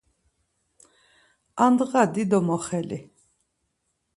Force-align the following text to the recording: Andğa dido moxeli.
Andğa 1.65 2.03
dido 2.13 2.39
moxeli. 2.47 2.99